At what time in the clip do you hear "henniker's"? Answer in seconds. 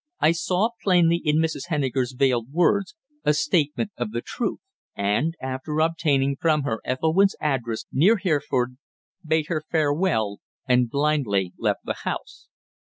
1.69-2.13